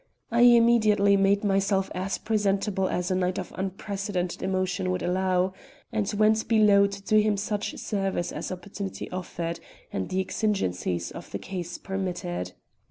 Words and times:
I 0.31 0.41
immediately 0.41 1.15
made 1.15 1.43
myself 1.43 1.91
as 1.93 2.17
presentable 2.17 2.87
as 2.89 3.11
a 3.11 3.15
night 3.15 3.37
of 3.37 3.53
unprecedented 3.55 4.41
emotions 4.41 4.89
would 4.89 5.03
allow, 5.03 5.53
and 5.91 6.11
went 6.15 6.47
below 6.47 6.87
to 6.87 7.01
do 7.03 7.19
him 7.19 7.37
such 7.37 7.77
service 7.77 8.31
as 8.31 8.51
opportunity 8.51 9.11
offered 9.11 9.59
and 9.93 10.09
the 10.09 10.19
exigencies 10.19 11.11
of 11.11 11.29
the 11.29 11.37
case 11.37 11.77
permitted. 11.77 12.53